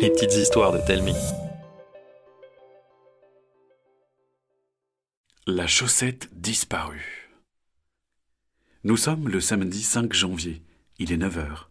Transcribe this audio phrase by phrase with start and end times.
[0.00, 1.14] Les petites histoires de Telmi.
[5.46, 7.30] La chaussette disparue.
[8.84, 10.62] Nous sommes le samedi 5 janvier.
[10.98, 11.70] Il est 9 heures.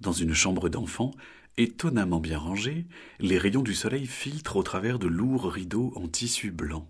[0.00, 1.10] Dans une chambre d'enfant,
[1.58, 2.86] étonnamment bien rangée,
[3.18, 6.88] les rayons du soleil filtrent au travers de lourds rideaux en tissu blanc.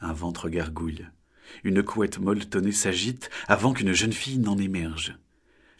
[0.00, 1.06] Un ventre gargouille.
[1.62, 5.16] Une couette molletonnée s'agite avant qu'une jeune fille n'en émerge.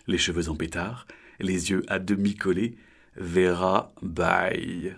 [0.07, 1.07] Les cheveux en pétard,
[1.41, 2.76] les yeux à demi collés,
[3.16, 4.94] Vera baille.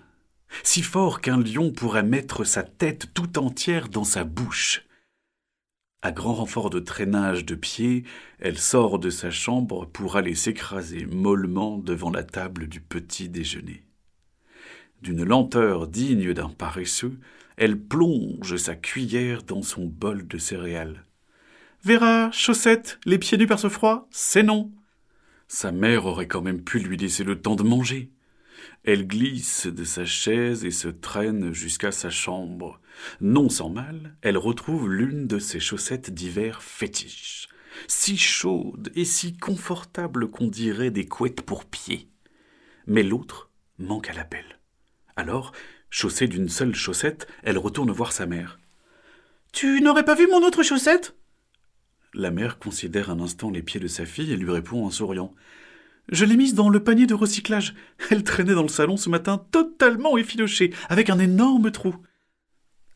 [0.62, 4.84] Si fort qu'un lion pourrait mettre sa tête tout entière dans sa bouche.
[6.02, 8.04] À grand renfort de traînage de pieds,
[8.38, 13.84] elle sort de sa chambre pour aller s'écraser mollement devant la table du petit déjeuner.
[15.02, 17.19] D'une lenteur digne d'un paresseux,
[17.56, 21.05] elle plonge sa cuillère dans son bol de céréales.
[21.84, 24.72] Vera, chaussette, les pieds nus par ce froid, c'est non.
[25.48, 28.11] Sa mère aurait quand même pu lui laisser le temps de manger.
[28.84, 32.81] Elle glisse de sa chaise et se traîne jusqu'à sa chambre.
[33.20, 37.48] Non sans mal, elle retrouve l'une de ses chaussettes d'hiver fétiches,
[37.87, 42.09] si chaude et si confortable qu'on dirait des couettes pour pieds.
[42.87, 44.44] Mais l'autre manque à l'appel.
[45.17, 45.53] Alors,
[45.91, 48.59] chaussée d'une seule chaussette, elle retourne voir sa mère.
[49.53, 51.17] Tu n'aurais pas vu mon autre chaussette?
[52.14, 55.34] La mère considère un instant les pieds de sa fille et lui répond en souriant.
[56.11, 57.75] Je l'ai mise dans le panier de recyclage.
[58.11, 61.95] Elle traînait dans le salon ce matin totalement effilochée, avec un énorme trou.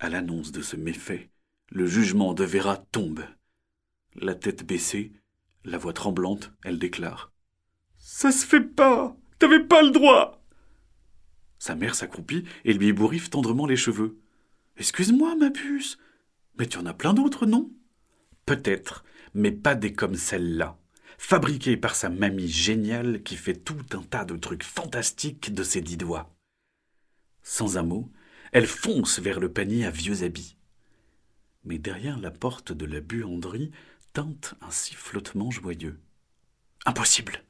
[0.00, 1.30] À l'annonce de ce méfait,
[1.70, 3.24] le jugement de Vera tombe.
[4.14, 5.12] La tête baissée,
[5.64, 7.32] la voix tremblante, elle déclare.
[7.98, 9.16] Ça se fait pas.
[9.38, 10.42] T'avais pas le droit.
[11.58, 14.18] Sa mère s'accroupit et lui ébouriffe tendrement les cheveux.
[14.76, 15.98] Excuse-moi, ma puce.
[16.58, 17.70] Mais tu en as plein d'autres, non?
[18.46, 19.04] Peut-être,
[19.34, 20.78] mais pas des comme celle-là,
[21.18, 25.80] fabriquée par sa mamie géniale qui fait tout un tas de trucs fantastiques de ses
[25.80, 26.34] dix doigts.
[27.42, 28.10] Sans un mot,
[28.52, 30.56] elle fonce vers le panier à vieux habits.
[31.64, 33.70] Mais derrière la porte de la buanderie
[34.12, 35.98] tinte un sifflotement joyeux.
[36.84, 37.42] Impossible.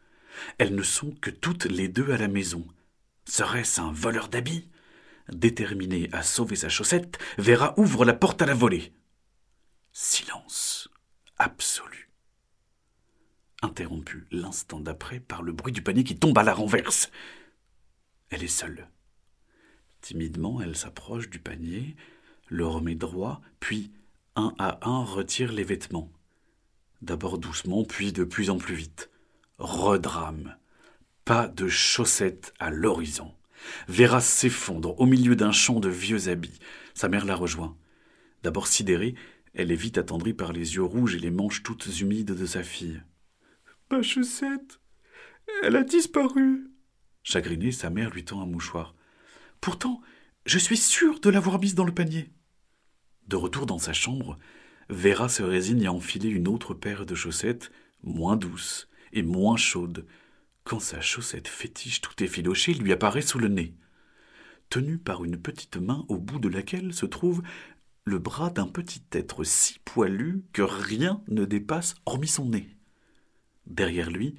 [0.58, 2.66] Elles ne sont que toutes les deux à la maison.
[3.24, 4.68] Serait-ce un voleur d'habits?
[5.32, 8.92] Déterminée à sauver sa chaussette, Vera ouvre la porte à la volée.
[9.92, 10.88] Silence
[11.36, 12.08] absolu.
[13.60, 17.10] Interrompu l'instant d'après par le bruit du panier qui tombe à la renverse.
[18.30, 18.88] Elle est seule.
[20.00, 21.94] Timidement, elle s'approche du panier,
[22.48, 23.92] le remet droit, puis
[24.34, 26.10] un à un retire les vêtements.
[27.02, 29.10] D'abord doucement, puis de plus en plus vite.
[29.58, 30.56] Redrame.
[31.26, 33.34] Pas de chaussettes à l'horizon.
[33.88, 36.58] Vera s'effondre au milieu d'un champ de vieux habits.
[36.94, 37.76] Sa mère la rejoint.
[38.42, 39.14] D'abord sidérée,
[39.54, 42.62] elle est vite attendrie par les yeux rouges et les manches toutes humides de sa
[42.62, 43.02] fille.
[43.90, 44.80] Ma chaussette
[45.62, 46.70] Elle a disparu
[47.22, 48.94] Chagrinée, sa mère lui tend un mouchoir.
[49.60, 50.00] Pourtant,
[50.46, 52.30] je suis sûre de l'avoir mise dans le panier.
[53.28, 54.38] De retour dans sa chambre,
[54.88, 57.70] Vera se résigne à enfiler une autre paire de chaussettes,
[58.02, 60.06] moins douce et moins chaude,
[60.64, 63.74] quand sa chaussette fétiche tout effilochée lui apparaît sous le nez.
[64.70, 67.42] Tenue par une petite main au bout de laquelle se trouve
[68.04, 72.68] le bras d'un petit être si poilu que rien ne dépasse hormis son nez.
[73.66, 74.34] Derrière lui,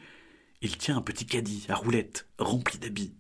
[0.62, 3.16] il tient un petit caddie à roulettes rempli d'habits.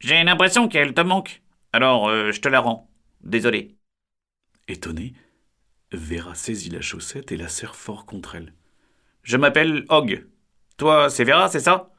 [0.00, 1.42] J'ai l'impression qu'elle te manque.
[1.72, 2.90] Alors, euh, je te la rends.
[3.22, 3.76] Désolé.
[4.68, 5.14] Étonné,
[5.92, 8.52] Vera saisit la chaussette et la serre fort contre elle.
[9.22, 10.26] Je m'appelle Hog.
[10.76, 11.90] Toi, c'est Vera, c'est ça?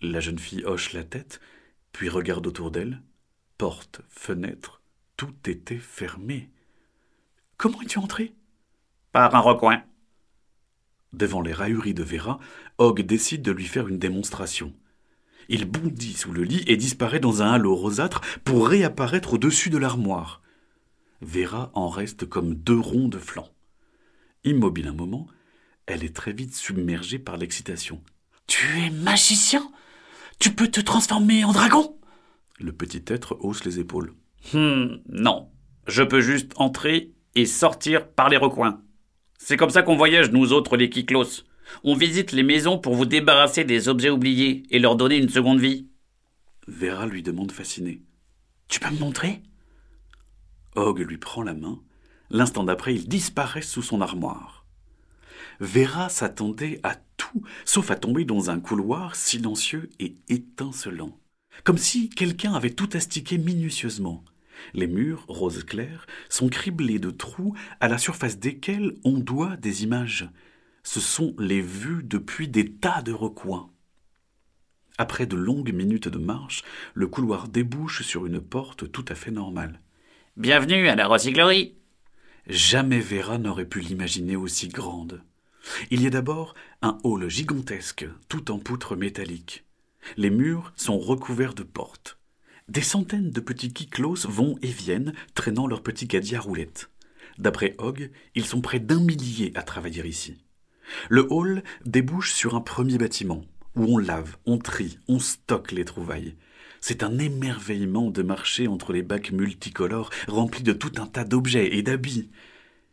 [0.00, 1.40] La jeune fille hoche la tête,
[1.92, 3.02] puis regarde autour d'elle.
[3.56, 4.77] Porte, fenêtre,
[5.18, 6.48] tout était fermé.
[7.58, 8.34] Comment es-tu entré?
[9.12, 9.82] Par un recoin.
[11.12, 12.38] Devant les railleries de Vera,
[12.78, 14.72] Hogg décide de lui faire une démonstration.
[15.48, 19.78] Il bondit sous le lit et disparaît dans un halo rosâtre pour réapparaître au-dessus de
[19.78, 20.40] l'armoire.
[21.20, 23.48] Vera en reste comme deux ronds de flanc.
[24.44, 25.26] Immobile un moment,
[25.86, 28.04] elle est très vite submergée par l'excitation.
[28.46, 29.68] Tu es magicien?
[30.38, 31.98] Tu peux te transformer en dragon?
[32.60, 34.14] Le petit être hausse les épaules.
[34.54, 35.50] Hum, non.
[35.86, 38.82] Je peux juste entrer et sortir par les recoins.
[39.38, 41.44] C'est comme ça qu'on voyage, nous autres, les Kiklos.
[41.84, 45.60] On visite les maisons pour vous débarrasser des objets oubliés et leur donner une seconde
[45.60, 45.88] vie.
[46.66, 48.02] Vera lui demande fasciné.
[48.68, 49.42] Tu peux me montrer?
[50.76, 51.80] Hogg lui prend la main.
[52.30, 54.66] L'instant d'après, il disparaît sous son armoire.
[55.60, 61.18] Vera s'attendait à tout, sauf à tomber dans un couloir silencieux et étincelant
[61.64, 64.24] comme si quelqu'un avait tout astiqué minutieusement.
[64.74, 69.84] Les murs, rose clair, sont criblés de trous à la surface desquels on doit des
[69.84, 70.28] images.
[70.82, 73.70] Ce sont les vues depuis des tas de recoins.
[74.96, 76.64] Après de longues minutes de marche,
[76.94, 79.80] le couloir débouche sur une porte tout à fait normale.
[80.36, 81.76] Bienvenue à la recyclerie.
[82.48, 85.22] Jamais Vera n'aurait pu l'imaginer aussi grande.
[85.90, 89.64] Il y a d'abord un hall gigantesque, tout en poutres métalliques.
[90.16, 92.18] Les murs sont recouverts de portes.
[92.68, 96.90] Des centaines de petits kiklos vont et viennent, traînant leurs petits caddies à roulettes.
[97.38, 100.44] D'après Hogg, ils sont près d'un millier à travailler ici.
[101.08, 103.44] Le hall débouche sur un premier bâtiment,
[103.76, 106.34] où on lave, on trie, on stocke les trouvailles.
[106.80, 111.76] C'est un émerveillement de marcher entre les bacs multicolores remplis de tout un tas d'objets
[111.76, 112.30] et d'habits.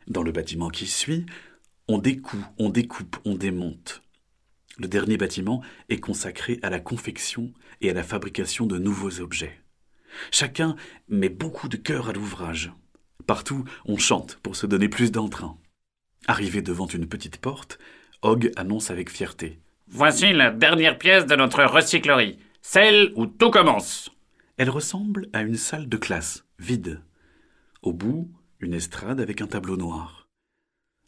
[0.07, 1.25] Dans le bâtiment qui suit,
[1.87, 4.01] on découd, on découpe, on démonte.
[4.77, 9.61] Le dernier bâtiment est consacré à la confection et à la fabrication de nouveaux objets.
[10.31, 10.75] Chacun
[11.07, 12.71] met beaucoup de cœur à l'ouvrage.
[13.25, 15.57] Partout, on chante pour se donner plus d'entrain.
[16.27, 17.79] Arrivé devant une petite porte,
[18.21, 19.59] Hogg annonce avec fierté.
[19.87, 24.09] Voici la dernière pièce de notre recyclerie, celle où tout commence.
[24.57, 27.01] Elle ressemble à une salle de classe, vide.
[27.81, 30.27] Au bout, une estrade avec un tableau noir.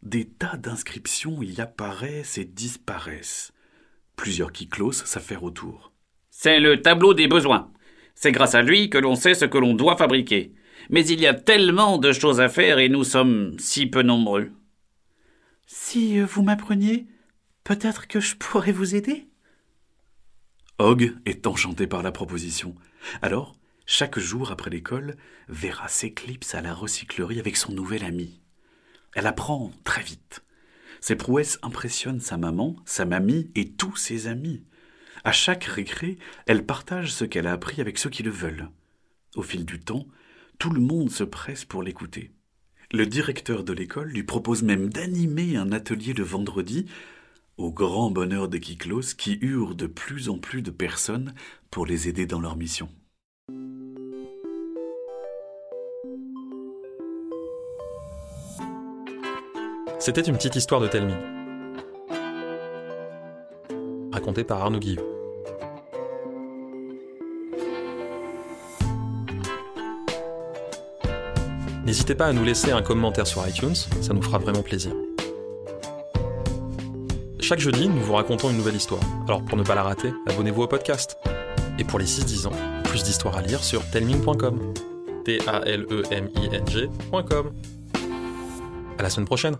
[0.04, 3.52] Des tas d'inscriptions y apparaissent et disparaissent.
[4.18, 5.94] Plusieurs kiklos s'affairent autour.
[6.30, 7.72] C'est le tableau des besoins.
[8.16, 10.54] C'est grâce à lui que l'on sait ce que l'on doit fabriquer.
[10.90, 14.52] Mais il y a tellement de choses à faire et nous sommes si peu nombreux.
[15.68, 17.08] Si vous m'appreniez,
[17.64, 19.28] peut-être que je pourrais vous aider?
[20.80, 22.76] Hogg est enchanté par la proposition.
[23.22, 23.56] Alors,
[23.86, 25.16] chaque jour après l'école,
[25.48, 28.42] Vera s'éclipse à la recyclerie avec son nouvel ami.
[29.14, 30.44] Elle apprend très vite.
[31.02, 34.64] Ses prouesses impressionnent sa maman, sa mamie et tous ses amis.
[35.24, 38.70] À chaque récré, elle partage ce qu'elle a appris avec ceux qui le veulent.
[39.36, 40.08] Au fil du temps,
[40.60, 42.32] tout le monde se presse pour l'écouter.
[42.92, 46.86] Le directeur de l'école lui propose même d'animer un atelier le vendredi,
[47.58, 51.34] au grand bonheur des Kiklos qui eurent de plus en plus de personnes
[51.72, 52.90] pour les aider dans leur mission.
[60.08, 61.14] C'était une petite histoire de Telmi,
[64.14, 65.04] racontée par Arnaud Guillot.
[71.84, 74.94] N'hésitez pas à nous laisser un commentaire sur iTunes, ça nous fera vraiment plaisir.
[77.42, 79.02] Chaque jeudi, nous vous racontons une nouvelle histoire.
[79.28, 81.18] Alors pour ne pas la rater, abonnez-vous au podcast.
[81.80, 82.54] Et pour les 6-10 ans,
[82.86, 84.74] plus d'histoires à lire sur telming.com.
[85.26, 85.92] T-A-L-E-M-I-N-G.com.
[88.98, 89.58] À la semaine prochaine!